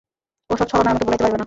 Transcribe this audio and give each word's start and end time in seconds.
ও-সব 0.49 0.67
ছলনায় 0.67 0.91
আমাকে 0.91 1.05
ভুলাইতে 1.05 1.23
পারিবে 1.23 1.29
না। 1.29 1.39